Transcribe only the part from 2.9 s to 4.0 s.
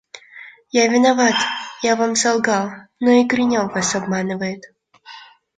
но и Гринев вас